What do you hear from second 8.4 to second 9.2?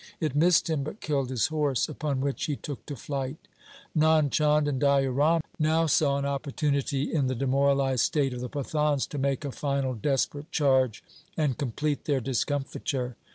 the Pathans to